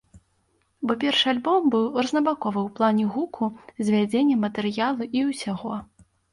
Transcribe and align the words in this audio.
Бо 0.91 0.95
першы 1.03 1.27
альбом 1.33 1.61
быў 1.75 1.85
рознабаковы 1.99 2.59
ў 2.67 2.69
плане 2.81 3.05
гуку, 3.17 3.53
звядзення, 3.85 4.41
матэрыялу 4.49 5.03
і 5.21 5.25
ўсяго. 5.31 5.73